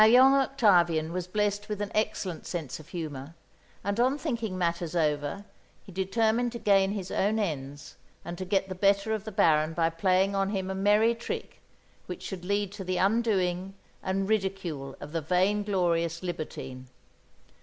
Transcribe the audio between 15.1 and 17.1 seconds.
the vain glorious libertine.